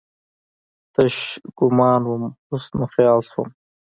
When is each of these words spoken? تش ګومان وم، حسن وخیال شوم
تش 0.93 1.15
ګومان 1.57 2.01
وم، 2.05 2.23
حسن 2.47 2.73
وخیال 2.81 3.19
شوم 3.29 3.49